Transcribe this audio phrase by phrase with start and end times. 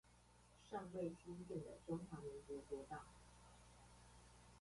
[0.67, 3.05] 尚未興建的中華民國國道